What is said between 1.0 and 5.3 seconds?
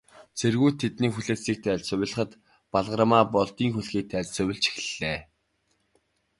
хүлээсийг тайлж, сувилахад, Балгармаа Болдын хүлгийг тайлж сувилж эхэллээ.